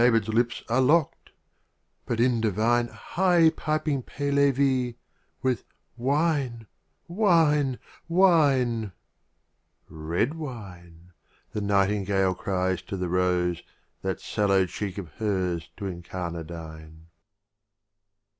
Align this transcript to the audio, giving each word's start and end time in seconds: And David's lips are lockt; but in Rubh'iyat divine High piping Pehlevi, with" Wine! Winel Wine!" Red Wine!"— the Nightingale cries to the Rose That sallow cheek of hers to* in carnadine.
And 0.01 0.07
David's 0.11 0.29
lips 0.29 0.63
are 0.67 0.81
lockt; 0.81 1.31
but 2.07 2.19
in 2.19 2.39
Rubh'iyat 2.41 2.41
divine 2.41 2.87
High 2.87 3.49
piping 3.51 4.01
Pehlevi, 4.01 4.95
with" 5.43 5.63
Wine! 6.11 6.65
Winel 7.07 7.77
Wine!" 8.07 8.93
Red 10.11 10.33
Wine!"— 10.33 11.11
the 11.53 11.61
Nightingale 11.61 12.33
cries 12.33 12.81
to 12.81 12.97
the 12.97 13.09
Rose 13.09 13.61
That 14.01 14.19
sallow 14.19 14.65
cheek 14.65 14.97
of 14.97 15.09
hers 15.19 15.69
to* 15.77 15.85
in 15.85 16.01
carnadine. 16.01 17.05